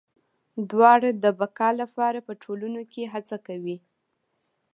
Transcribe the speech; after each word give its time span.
دواړه 0.69 1.09
د 1.23 1.25
بقا 1.39 1.69
لپاره 1.81 2.19
په 2.27 2.33
ټولنو 2.43 2.81
کې 2.91 3.11
هڅه 3.13 3.37
کوي. 3.47 3.77